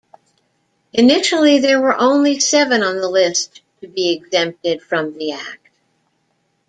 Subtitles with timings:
[0.93, 5.69] Initially there were only seven on the list to be exempted from the act.